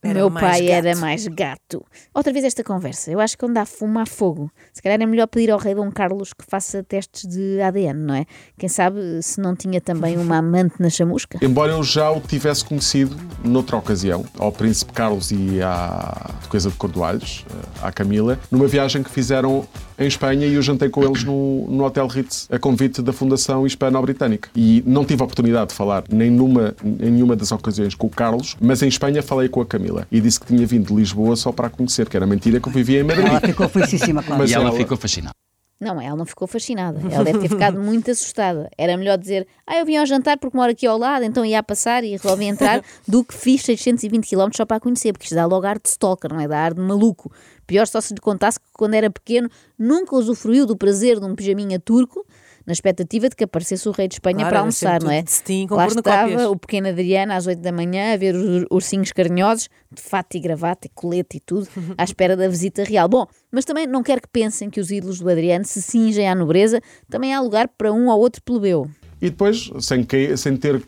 Era 0.03 0.19
meu 0.19 0.31
pai 0.31 0.61
gato. 0.61 0.71
era 0.71 0.95
mais 0.95 1.27
gato. 1.27 1.83
Outra 2.13 2.31
vez 2.31 2.45
esta 2.45 2.63
conversa. 2.63 3.11
Eu 3.11 3.19
acho 3.19 3.37
que 3.37 3.43
onde 3.43 3.59
há 3.59 3.65
fumo 3.65 3.99
há 3.99 4.05
fogo. 4.05 4.51
Se 4.71 4.81
calhar 4.81 5.01
é 5.01 5.05
melhor 5.05 5.27
pedir 5.27 5.49
ao 5.51 5.57
rei 5.57 5.73
Dom 5.73 5.91
Carlos 5.91 6.33
que 6.33 6.45
faça 6.47 6.83
testes 6.83 7.27
de 7.27 7.59
ADN, 7.61 7.99
não 8.05 8.13
é? 8.13 8.25
Quem 8.57 8.69
sabe 8.69 9.21
se 9.21 9.41
não 9.41 9.55
tinha 9.55 9.81
também 9.81 10.17
uma 10.17 10.37
amante 10.37 10.75
na 10.79 10.89
chamusca? 10.89 11.39
Embora 11.41 11.71
eu 11.71 11.83
já 11.83 12.11
o 12.11 12.21
tivesse 12.21 12.63
conhecido 12.63 13.17
noutra 13.43 13.75
ocasião, 13.75 14.23
ao 14.37 14.51
Príncipe 14.51 14.93
Carlos 14.93 15.31
e 15.31 15.61
à 15.61 16.31
Duquesa 16.43 16.69
de 16.69 16.75
Cordoalhos, 16.77 17.43
à 17.81 17.91
Camila, 17.91 18.39
numa 18.51 18.67
viagem 18.67 19.01
que 19.01 19.09
fizeram 19.09 19.67
em 19.99 20.07
Espanha 20.07 20.45
e 20.47 20.53
eu 20.53 20.61
jantei 20.61 20.89
com 20.89 21.03
eles 21.03 21.23
no, 21.23 21.65
no 21.69 21.83
Hotel 21.83 22.05
Ritz, 22.07 22.47
a 22.51 22.59
convite 22.59 23.01
da 23.01 23.11
Fundação 23.13 23.65
Hispano-Britânica. 23.65 24.49
E 24.55 24.83
não 24.85 25.03
tive 25.05 25.21
a 25.21 25.25
oportunidade 25.25 25.69
de 25.69 25.75
falar 25.75 26.03
nem 26.11 26.29
numa, 26.29 26.75
em 26.83 27.11
nenhuma 27.11 27.35
das 27.35 27.51
ocasiões 27.51 27.95
com 27.95 28.07
o 28.07 28.09
Carlos, 28.09 28.55
mas 28.61 28.81
em 28.81 28.87
Espanha 28.87 29.23
falei 29.23 29.49
com 29.49 29.61
a 29.61 29.65
Camila 29.65 30.07
e 30.11 30.21
disse 30.21 30.39
que 30.39 30.45
tinha 30.47 30.65
vindo 30.67 30.87
de 30.87 30.93
Lisboa 30.95 31.35
só 31.35 31.51
para 31.51 31.67
a 31.67 31.69
conhecer, 31.69 32.07
que 32.09 32.15
era 32.17 32.25
mentira 32.25 32.59
que 32.59 32.67
eu 32.67 32.71
vivia 32.73 32.99
em 32.99 33.03
Madrid. 33.03 33.27
Ela 33.27 33.39
ficou 33.41 33.67
felicíssima, 33.69 34.21
claro. 34.23 34.41
Mas 34.41 34.51
e 34.51 34.53
ela 34.53 34.69
ela- 34.69 34.77
ficou 34.77 34.97
fascinada. 34.97 35.33
Não, 35.79 36.01
ela 36.01 36.15
não 36.15 36.25
ficou 36.25 36.47
fascinada. 36.47 36.99
Ela 37.11 37.23
deve 37.23 37.39
ter 37.39 37.49
ficado 37.53 37.79
muito 37.79 38.09
assustada. 38.09 38.69
Era 38.77 38.97
melhor 38.97 39.17
dizer, 39.17 39.47
ah, 39.65 39.77
eu 39.77 39.85
vim 39.85 39.97
ao 39.97 40.05
jantar 40.05 40.37
porque 40.37 40.57
moro 40.57 40.71
aqui 40.71 40.87
ao 40.87 40.97
lado, 40.97 41.23
então 41.23 41.45
ia 41.45 41.59
a 41.59 41.63
passar 41.63 42.03
e 42.03 42.11
resolvi 42.11 42.45
entrar, 42.45 42.83
do 43.07 43.23
que 43.23 43.33
fiz 43.33 43.61
620 43.63 44.27
km 44.27 44.49
só 44.55 44.65
para 44.65 44.77
a 44.77 44.79
conhecer, 44.79 45.13
porque 45.13 45.25
isto 45.25 45.35
dá 45.35 45.45
logo 45.45 45.65
ar 45.67 45.77
de 45.77 45.87
stalker, 45.89 46.33
não 46.33 46.41
é? 46.41 46.47
Dá 46.47 46.59
ar 46.59 46.73
de 46.73 46.81
maluco. 46.81 47.31
Pior 47.67 47.85
só 47.85 48.01
se 48.01 48.13
lhe 48.13 48.19
contasse 48.19 48.59
que 48.59 48.65
quando 48.73 48.95
era 48.95 49.09
pequeno 49.09 49.49
nunca 49.77 50.15
usufruiu 50.15 50.65
do 50.65 50.75
prazer 50.75 51.19
de 51.19 51.25
um 51.25 51.35
pijaminha 51.35 51.79
turco, 51.79 52.25
na 52.67 52.73
expectativa 52.73 53.29
de 53.29 53.35
que 53.37 53.45
aparecesse 53.45 53.87
o 53.87 53.91
rei 53.93 54.09
de 54.09 54.15
Espanha 54.15 54.39
Claro, 54.39 54.49
para 54.49 54.59
almoçar, 54.59 55.01
não 55.01 55.09
é? 55.09 55.23
com 55.69 55.75
Lá 55.75 55.87
estava 55.87 56.49
o 56.49 56.55
pequeno 56.57 56.89
Adriano 56.89 57.31
às 57.31 57.47
8 57.47 57.61
da 57.61 57.71
manhã 57.71 58.13
a 58.13 58.17
ver 58.17 58.35
os 58.35 58.65
ursinhos 58.69 59.13
carinhosos, 59.13 59.69
de 59.89 60.01
fato 60.01 60.35
e 60.35 60.39
gravata 60.41 60.85
e 60.87 60.91
colete 60.93 61.37
e 61.37 61.39
tudo, 61.39 61.65
à 61.97 62.03
espera 62.03 62.35
da 62.35 62.45
visita 62.49 62.83
real. 62.83 63.07
Bom, 63.07 63.25
mas 63.49 63.63
também 63.63 63.87
não 63.87 64.03
quero 64.03 64.21
que 64.21 64.27
pensem 64.27 64.69
que 64.69 64.81
os 64.81 64.91
ídolos 64.91 65.19
do 65.21 65.29
Adriano 65.29 65.63
se 65.63 65.81
cingem 65.81 66.27
à 66.27 66.35
nobreza, 66.35 66.81
também 67.09 67.33
há 67.33 67.39
lugar 67.39 67.69
para 67.69 67.93
um 67.93 68.09
ou 68.09 68.19
outro 68.19 68.41
plebeu. 68.43 68.89
E 69.21 69.29
depois, 69.29 69.71
sem, 69.79 70.03
cair- 70.03 70.37
sem 70.37 70.57
ter, 70.57 70.83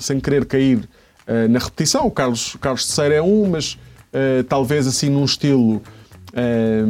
sem 0.00 0.18
querer 0.18 0.46
cair 0.46 0.88
eh, 1.26 1.46
na 1.48 1.58
repetição, 1.58 2.06
o 2.06 2.10
Carlos, 2.10 2.56
Carlos 2.60 2.98
III 2.98 3.12
é 3.12 3.22
um, 3.22 3.46
mas 3.50 3.78
eh, 4.10 4.42
talvez 4.48 4.86
assim 4.86 5.10
num 5.10 5.24
estilo 5.26 5.82
eh, 6.32 6.82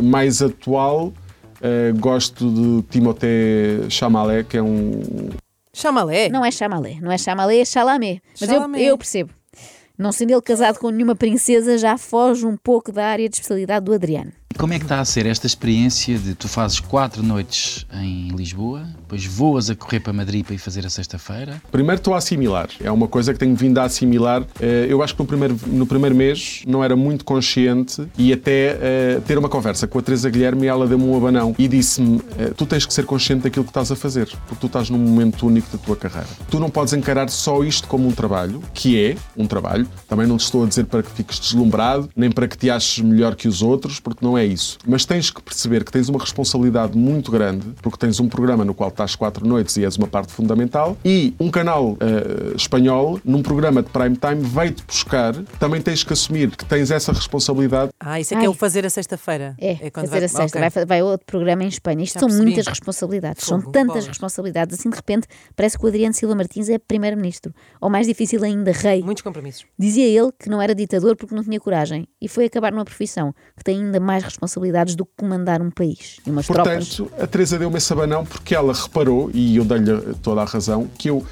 mais 0.00 0.40
atual. 0.42 1.12
Eh, 1.60 1.92
gosto 1.96 2.50
de 2.50 2.82
Timothée 2.90 3.88
Chalamet, 3.90 4.44
que 4.44 4.56
é 4.56 4.62
um 4.62 5.30
Chamalé. 5.76 6.30
Não 6.30 6.42
é 6.42 6.50
chamalé, 6.50 6.96
não 7.02 7.12
é 7.12 7.18
chamalé, 7.18 7.58
é 7.58 7.64
chalamé. 7.66 8.22
Mas 8.40 8.50
eu, 8.50 8.74
eu 8.76 8.96
percebo. 8.96 9.30
Não 9.98 10.10
sendo 10.10 10.30
ele 10.30 10.40
casado 10.40 10.78
com 10.78 10.88
nenhuma 10.88 11.14
princesa, 11.14 11.76
já 11.76 11.98
foge 11.98 12.46
um 12.46 12.56
pouco 12.56 12.90
da 12.90 13.06
área 13.06 13.28
de 13.28 13.36
especialidade 13.36 13.84
do 13.84 13.92
Adriano. 13.92 14.32
Como 14.58 14.72
é 14.72 14.78
que 14.78 14.86
está 14.86 15.00
a 15.00 15.04
ser 15.04 15.26
esta 15.26 15.46
experiência 15.46 16.18
de 16.18 16.34
tu 16.34 16.48
fazes 16.48 16.80
quatro 16.80 17.22
noites 17.22 17.86
em 17.92 18.28
Lisboa, 18.28 18.86
depois 19.00 19.26
voas 19.26 19.68
a 19.68 19.76
correr 19.76 20.00
para 20.00 20.14
Madrid 20.14 20.46
para 20.46 20.54
ir 20.54 20.58
fazer 20.58 20.86
a 20.86 20.88
sexta-feira? 20.88 21.60
Primeiro 21.70 22.00
estou 22.00 22.14
a 22.14 22.18
assimilar. 22.18 22.70
É 22.82 22.90
uma 22.90 23.06
coisa 23.06 23.34
que 23.34 23.38
tenho 23.38 23.54
vindo 23.54 23.76
a 23.78 23.82
assimilar. 23.84 24.42
Eh, 24.58 24.86
Eu 24.88 25.02
acho 25.02 25.14
que 25.14 25.20
no 25.20 25.26
primeiro, 25.26 25.58
no 25.66 25.86
primeiro 25.86 26.16
mês 26.16 26.62
não 26.66 26.82
era 26.82 26.96
muito 26.96 27.22
consciente 27.22 28.08
e 28.16 28.32
até 28.32 28.78
eh, 28.80 29.20
ter 29.26 29.36
uma 29.36 29.48
conversa 29.50 29.86
com 29.86 29.98
a 29.98 30.02
Teresa 30.02 30.30
Guilherme 30.30 30.66
ela 30.66 30.86
deu-me 30.86 31.04
um 31.04 31.14
abanão 31.14 31.54
e 31.58 31.68
disse-me 31.68 32.22
eh, 32.38 32.52
tu 32.56 32.64
tens 32.64 32.86
que 32.86 32.94
ser 32.94 33.04
consciente 33.04 33.42
daquilo 33.42 33.64
que 33.64 33.70
estás 33.70 33.92
a 33.92 33.96
fazer 33.96 34.26
porque 34.48 34.56
tu 34.58 34.68
estás 34.68 34.88
num 34.88 34.98
momento 34.98 35.46
único 35.46 35.70
da 35.76 35.76
tua 35.84 35.96
carreira. 35.96 36.28
Tu 36.50 36.58
não 36.58 36.70
podes 36.70 36.94
encarar 36.94 37.28
só 37.28 37.62
isto 37.62 37.86
como 37.86 38.08
um 38.08 38.12
trabalho, 38.12 38.62
que 38.72 38.98
é 38.98 39.16
um 39.36 39.46
trabalho. 39.46 39.86
Também 40.08 40.26
não 40.26 40.38
te 40.38 40.44
estou 40.44 40.64
a 40.64 40.66
dizer 40.66 40.86
para 40.86 41.02
que 41.02 41.10
fiques 41.10 41.38
deslumbrado, 41.38 42.08
nem 42.16 42.30
para 42.30 42.48
que 42.48 42.56
te 42.56 42.70
aches 42.70 43.04
melhor 43.04 43.34
que 43.34 43.46
os 43.46 43.60
outros, 43.60 44.00
porque 44.00 44.24
não 44.24 44.38
é 44.38 44.45
isso. 44.46 44.78
Mas 44.86 45.04
tens 45.04 45.30
que 45.30 45.42
perceber 45.42 45.84
que 45.84 45.92
tens 45.92 46.08
uma 46.08 46.18
responsabilidade 46.18 46.96
muito 46.96 47.30
grande, 47.30 47.66
porque 47.82 47.98
tens 47.98 48.18
um 48.20 48.28
programa 48.28 48.64
no 48.64 48.74
qual 48.74 48.88
estás 48.90 49.14
quatro 49.16 49.46
noites 49.46 49.76
e 49.76 49.84
és 49.84 49.96
uma 49.96 50.06
parte 50.06 50.32
fundamental, 50.32 50.96
e 51.04 51.34
um 51.40 51.50
canal 51.50 51.96
eh, 52.00 52.54
espanhol, 52.56 53.20
num 53.24 53.42
programa 53.42 53.82
de 53.82 53.90
prime 53.90 54.16
time, 54.16 54.42
veio-te 54.42 54.84
buscar. 54.84 55.34
Também 55.58 55.80
tens 55.80 56.02
que 56.04 56.12
assumir 56.12 56.50
que 56.56 56.64
tens 56.64 56.90
essa 56.90 57.12
responsabilidade. 57.12 57.90
Ah, 58.00 58.20
isso 58.20 58.34
é 58.34 58.38
que 58.40 58.46
é 58.46 58.48
o 58.48 58.54
fazer 58.54 58.84
a 58.86 58.90
sexta-feira. 58.90 59.54
É, 59.58 59.90
quando 59.90 60.06
fazer 60.08 60.20
vai- 60.20 60.24
a 60.24 60.28
sexta. 60.28 60.58
ok. 60.58 60.70
Vai, 60.70 60.84
vai 60.86 61.02
outro 61.02 61.26
programa 61.26 61.64
em 61.64 61.68
Espanha. 61.68 62.02
Isto 62.04 62.14
Já 62.14 62.20
são 62.20 62.28
percebi. 62.28 62.46
muitas 62.50 62.66
responsabilidades. 62.66 63.44
são 63.44 63.60
Fogo, 63.60 63.72
tantas 63.72 63.88
bolas. 63.88 64.06
responsabilidades. 64.08 64.78
Assim, 64.78 64.90
de 64.90 64.96
repente, 64.96 65.26
parece 65.54 65.78
que 65.78 65.84
o 65.84 65.88
Adriano 65.88 66.14
Silva 66.14 66.34
Martins 66.34 66.68
é 66.68 66.78
primeiro-ministro. 66.78 67.52
Ou 67.80 67.88
mais 67.90 68.06
difícil 68.06 68.42
ainda, 68.44 68.72
rei. 68.72 69.02
Muitos 69.02 69.22
compromissos. 69.22 69.64
Dizia 69.78 70.06
ele 70.06 70.30
que 70.38 70.48
não 70.48 70.60
era 70.60 70.74
ditador 70.74 71.16
porque 71.16 71.34
não 71.34 71.42
tinha 71.42 71.58
coragem. 71.60 72.06
E 72.20 72.28
foi 72.28 72.46
acabar 72.46 72.72
numa 72.72 72.84
profissão 72.84 73.34
que 73.56 73.64
tem 73.64 73.82
ainda 73.84 73.98
mais 74.00 74.22
responsabilidades 74.24 74.35
do 74.94 75.04
que 75.04 75.12
comandar 75.16 75.60
um 75.62 75.70
país 75.70 76.18
e 76.26 76.30
umas 76.30 76.46
tropas. 76.46 76.96
Portanto, 76.96 77.22
a 77.22 77.26
Teresa 77.26 77.58
deu-me 77.58 77.78
esse 77.78 77.92
abanão 77.92 78.24
porque 78.24 78.54
ela 78.54 78.72
reparou, 78.72 79.30
e 79.32 79.56
eu 79.56 79.64
dei-lhe 79.64 80.14
toda 80.22 80.42
a 80.42 80.44
razão, 80.44 80.88
que 80.98 81.10
eu, 81.10 81.24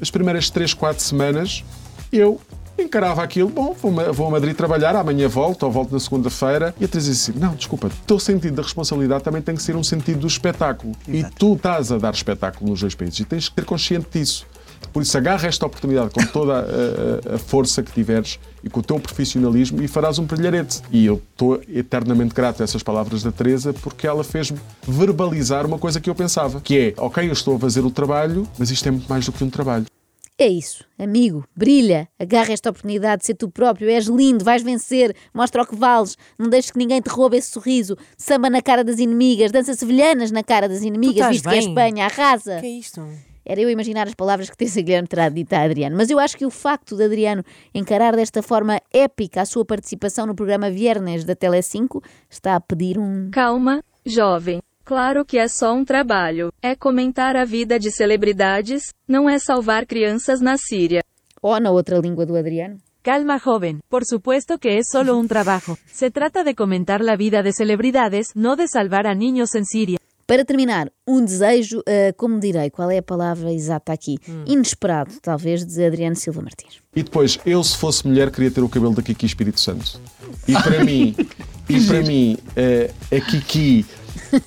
as 0.00 0.10
primeiras 0.10 0.50
três, 0.50 0.72
quatro 0.74 1.02
semanas, 1.02 1.64
eu 2.12 2.40
encarava 2.78 3.22
aquilo, 3.22 3.48
bom, 3.48 3.74
vou, 3.80 3.92
vou 4.12 4.26
a 4.26 4.30
Madrid 4.30 4.54
trabalhar, 4.54 4.94
amanhã 4.94 5.28
volto, 5.28 5.62
ou 5.62 5.72
volto 5.72 5.92
na 5.92 6.00
segunda-feira. 6.00 6.74
E 6.78 6.84
a 6.84 6.88
Teresa 6.88 7.10
disse 7.10 7.30
assim, 7.30 7.40
não, 7.40 7.54
desculpa, 7.54 7.86
o 7.86 8.06
teu 8.06 8.18
sentido 8.18 8.56
da 8.56 8.62
responsabilidade 8.62 9.24
também 9.24 9.40
tem 9.40 9.54
que 9.54 9.62
ser 9.62 9.76
um 9.76 9.82
sentido 9.82 10.20
do 10.20 10.26
espetáculo. 10.26 10.94
E 11.08 11.24
tu 11.24 11.54
estás 11.54 11.90
a 11.90 11.98
dar 11.98 12.12
espetáculo 12.12 12.70
nos 12.70 12.80
dois 12.80 12.94
países 12.94 13.20
e 13.20 13.24
tens 13.24 13.48
que 13.48 13.56
ter 13.56 13.64
consciente 13.64 14.06
disso. 14.12 14.46
Por 14.92 15.02
isso, 15.02 15.16
agarra 15.16 15.46
esta 15.48 15.66
oportunidade 15.66 16.10
com 16.10 16.24
toda 16.26 16.54
a, 16.54 17.32
a- 17.32 17.34
a 17.36 17.38
força 17.38 17.82
que 17.82 17.92
tiveres 17.92 18.38
e 18.64 18.70
com 18.70 18.80
o 18.80 18.82
teu 18.82 18.98
profissionalismo 18.98 19.82
e 19.82 19.88
farás 19.88 20.18
um 20.18 20.24
brilharete. 20.24 20.80
E 20.90 21.04
eu 21.06 21.22
estou 21.32 21.60
eternamente 21.68 22.34
grato 22.34 22.60
a 22.62 22.64
essas 22.64 22.82
palavras 22.82 23.22
da 23.22 23.30
Teresa 23.32 23.72
porque 23.72 24.06
ela 24.06 24.24
fez-me 24.24 24.58
verbalizar 24.86 25.66
uma 25.66 25.78
coisa 25.78 26.00
que 26.00 26.08
eu 26.10 26.14
pensava, 26.14 26.60
que 26.60 26.78
é, 26.78 26.94
ok, 27.00 27.28
eu 27.28 27.32
estou 27.32 27.56
a 27.56 27.58
fazer 27.58 27.84
o 27.84 27.90
trabalho, 27.90 28.48
mas 28.58 28.70
isto 28.70 28.86
é 28.88 28.90
muito 28.90 29.08
mais 29.08 29.24
do 29.26 29.32
que 29.32 29.44
um 29.44 29.50
trabalho. 29.50 29.84
É 30.38 30.46
isso, 30.48 30.84
amigo, 30.98 31.44
brilha, 31.56 32.06
agarra 32.20 32.52
esta 32.52 32.68
oportunidade 32.68 33.20
de 33.20 33.26
ser 33.26 33.34
tu 33.34 33.48
próprio, 33.48 33.88
és 33.88 34.04
lindo, 34.06 34.44
vais 34.44 34.62
vencer, 34.62 35.16
mostra 35.32 35.62
o 35.62 35.66
que 35.66 35.74
vales, 35.74 36.14
não 36.38 36.50
deixes 36.50 36.70
que 36.70 36.76
ninguém 36.76 37.00
te 37.00 37.08
roube 37.08 37.38
esse 37.38 37.50
sorriso, 37.50 37.96
samba 38.18 38.50
na 38.50 38.60
cara 38.60 38.84
das 38.84 38.98
inimigas, 38.98 39.50
dança 39.50 39.72
sevilhanas 39.72 40.30
na 40.30 40.42
cara 40.42 40.68
das 40.68 40.82
inimigas, 40.82 41.28
visto 41.30 41.42
que 41.44 41.48
é 41.48 41.52
bem? 41.52 41.68
Espanha, 41.68 42.04
arrasa. 42.04 42.60
que 42.60 42.66
é 42.66 42.68
isto? 42.68 43.02
Era 43.48 43.60
eu 43.60 43.70
imaginar 43.70 44.08
as 44.08 44.14
palavras 44.14 44.50
que 44.50 44.56
Teresa 44.56 44.82
Guilherme 44.82 45.06
terá 45.06 45.28
dito 45.28 45.52
a 45.52 45.62
Adriano, 45.62 45.96
mas 45.96 46.10
eu 46.10 46.18
acho 46.18 46.36
que 46.36 46.44
o 46.44 46.50
facto 46.50 46.96
de 46.96 47.04
Adriano 47.04 47.44
encarar 47.72 48.16
desta 48.16 48.42
forma 48.42 48.80
épica 48.92 49.42
a 49.42 49.46
sua 49.46 49.64
participação 49.64 50.26
no 50.26 50.34
programa 50.34 50.68
Viernes 50.68 51.24
da 51.24 51.36
Tele5 51.36 52.02
está 52.28 52.56
a 52.56 52.60
pedir 52.60 52.98
um... 52.98 53.30
Calma, 53.30 53.84
jovem. 54.04 54.60
Claro 54.84 55.24
que 55.24 55.38
é 55.38 55.46
só 55.46 55.72
um 55.72 55.84
trabalho. 55.84 56.52
É 56.60 56.74
comentar 56.74 57.36
a 57.36 57.44
vida 57.44 57.78
de 57.78 57.92
celebridades, 57.92 58.92
não 59.06 59.30
é 59.30 59.38
salvar 59.38 59.86
crianças 59.86 60.40
na 60.40 60.56
Síria. 60.56 61.04
Ou 61.40 61.60
na 61.60 61.70
outra 61.70 61.98
língua 61.98 62.26
do 62.26 62.36
Adriano. 62.36 62.78
Calma 63.02 63.38
joven, 63.38 63.78
por 63.88 64.04
supuesto 64.04 64.58
que 64.58 64.78
es 64.78 64.88
solo 64.90 65.16
un 65.16 65.28
trabajo. 65.28 65.78
Se 65.86 66.10
trata 66.10 66.42
de 66.42 66.56
comentar 66.56 67.00
la 67.00 67.14
vida 67.14 67.44
de 67.44 67.52
celebridades, 67.52 68.34
no 68.34 68.56
de 68.56 68.66
salvar 68.66 69.06
a 69.06 69.14
niños 69.14 69.54
en 69.54 69.64
Siria. 69.64 69.98
Para 70.26 70.44
terminar, 70.44 70.90
um 71.06 71.24
desejo, 71.24 71.82
ah, 71.86 72.12
como 72.16 72.40
direi, 72.40 72.68
qual 72.68 72.90
é 72.90 72.98
a 72.98 73.02
palavra 73.02 73.52
exata 73.52 73.92
aqui? 73.92 74.18
Inesperado, 74.44 75.12
talvez, 75.22 75.64
de 75.64 75.84
Adriano 75.84 76.16
Silva 76.16 76.42
Martins. 76.42 76.80
E 76.94 77.02
depois, 77.02 77.38
eu 77.46 77.62
se 77.62 77.76
fosse 77.76 78.06
mulher 78.06 78.30
queria 78.30 78.50
ter 78.50 78.60
o 78.60 78.68
cabelo 78.68 78.94
da 78.94 79.02
Kiki 79.02 79.24
Espírito 79.24 79.60
Santo. 79.60 80.00
E 80.48 80.52
para 80.52 80.82
mim, 80.84 81.14
e 81.68 81.80
para 81.82 82.02
mim, 82.02 82.36
eh, 82.56 82.90
a 83.12 83.20
Kiki, 83.20 83.86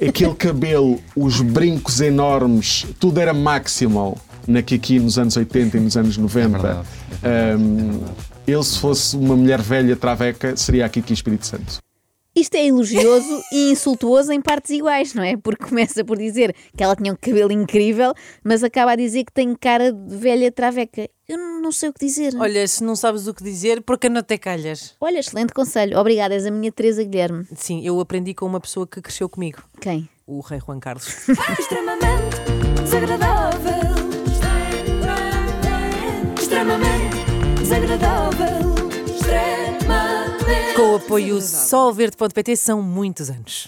aquele 0.06 0.36
cabelo, 0.36 1.00
os 1.16 1.40
brincos 1.40 2.02
enormes, 2.02 2.86
tudo 3.00 3.20
era 3.20 3.34
maximal 3.34 4.18
na 4.48 4.62
Kiki 4.62 5.00
nos 5.00 5.18
anos 5.18 5.38
80 5.38 5.78
e 5.78 5.80
nos 5.80 5.96
anos 5.96 6.18
90. 6.18 6.50
verdade, 6.50 6.88
Ahm, 7.24 8.02
eu 8.48 8.64
se 8.64 8.80
fosse 8.80 9.16
uma 9.16 9.36
mulher 9.36 9.62
velha 9.62 9.96
traveca, 9.96 10.56
seria 10.58 10.86
a 10.86 10.90
Kiki 10.90 11.14
Espírito 11.14 11.46
Santo. 11.46 11.78
Isto 12.36 12.56
é 12.56 12.68
elogioso 12.68 13.42
e 13.52 13.72
insultuoso 13.72 14.32
em 14.32 14.42
partes 14.42 14.72
iguais, 14.72 15.14
não 15.14 15.24
é? 15.24 15.36
Porque 15.36 15.66
começa 15.66 16.06
por 16.06 16.18
dizer 16.18 16.56
que 16.78 16.84
ela 16.84 16.96
tinha 16.96 17.12
um 17.12 17.16
cabelo 17.16 17.52
incrível, 17.52 18.14
mas 18.44 18.64
acaba 18.64 18.92
a 18.92 18.96
dizer 18.96 19.24
que 19.26 19.34
tem 19.34 19.54
cara 19.56 19.92
de 19.92 20.16
velha 20.16 20.52
traveca. 20.52 21.10
Eu 21.28 21.38
não 21.38 21.72
sei 21.72 21.90
o 21.90 21.94
que 21.94 22.06
dizer. 22.06 22.34
Olha, 22.40 22.68
se 22.68 22.84
não 22.84 22.96
sabes 22.96 23.28
o 23.28 23.34
que 23.34 23.44
dizer, 23.44 23.82
por 23.82 23.98
que 23.98 24.10
não 24.10 24.24
te 24.24 24.38
calhas? 24.38 24.96
Olha, 25.02 25.20
excelente 25.20 25.54
conselho. 25.54 25.98
Obrigada, 26.00 26.34
és 26.34 26.46
a 26.46 26.52
minha 26.52 26.72
Teresa 26.72 27.04
Guilherme. 27.04 27.46
Sim, 27.56 27.86
eu 27.86 28.00
aprendi 28.00 28.34
com 28.34 28.46
uma 28.46 28.60
pessoa 28.60 28.88
que 28.88 29.02
cresceu 29.02 29.28
comigo, 29.28 29.62
Quem? 29.82 30.08
o 30.26 30.40
rei 30.42 30.60
Juan 30.60 30.80
Carlos. 30.80 31.28
extremamente 31.60 32.38
desagradável. 32.84 34.00
Extremamente 36.40 37.18
desagradável. 37.60 38.59
Apoio 41.10 41.42
solverde.pt 41.42 42.56
são 42.56 42.84
muitos 42.84 43.32
anos. 43.32 43.68